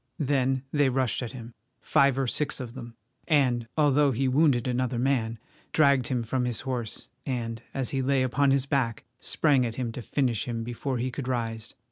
[0.17, 2.95] Then they rushed at him, five or six of them,
[3.27, 5.37] and, although he wounded another man,
[5.73, 9.91] dragged him from his horse, and, as he lay upon his back, sprang at him
[9.91, 11.75] to finish him before he could rise.